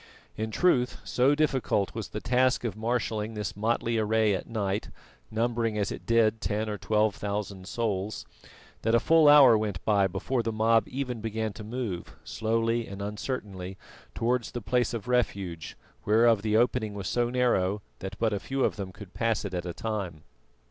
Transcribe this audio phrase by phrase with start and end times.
[0.35, 4.89] In truth, so difficult was the task of marshalling this motley array at night,
[5.29, 8.25] numbering as it did ten or twelve thousand souls,
[8.81, 12.99] that a full hour went by before the mob even began to move, slowly and
[12.99, 13.77] uncertainly,
[14.15, 18.77] towards the place of refuge, whereof the opening was so narrow that but few of
[18.77, 20.23] them could pass it at a time.